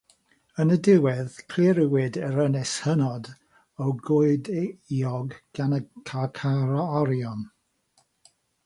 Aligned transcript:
Yn 0.61 0.69
y 0.75 0.77
diwedd, 0.85 1.35
cliriwyd 1.55 2.17
yr 2.29 2.39
ynys 2.45 2.71
hynod 2.85 3.31
o 3.85 3.91
goediog 4.09 5.39
gan 5.61 5.81
y 5.81 5.83
carcharorion. 6.13 7.47